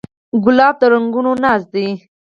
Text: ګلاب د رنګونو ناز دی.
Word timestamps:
ګلاب 0.45 0.75
د 0.81 0.83
رنګونو 0.93 1.31
ناز 1.43 1.61
دی. 1.73 1.87